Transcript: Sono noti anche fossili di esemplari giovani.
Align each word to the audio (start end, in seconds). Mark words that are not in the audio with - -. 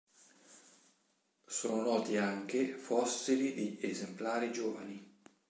Sono 1.45 1.83
noti 1.83 2.17
anche 2.17 2.73
fossili 2.73 3.53
di 3.53 3.77
esemplari 3.81 4.51
giovani. 4.51 5.17